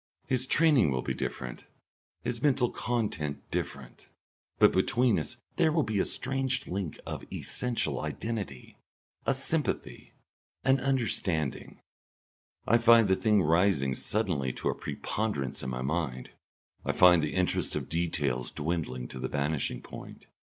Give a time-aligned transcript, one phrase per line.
[0.25, 1.67] His training will be different,
[2.23, 4.09] his mental content different.
[4.57, 8.79] But between us there will be a strange link of essential identity,
[9.27, 10.13] a sympathy,
[10.63, 11.81] an understanding.
[12.65, 16.31] I find the thing rising suddenly to a preponderance in my mind.
[16.83, 20.25] I find the interest of details dwindling to the vanishing point.